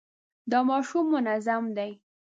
[0.51, 1.91] دا ماشوم منظم دی.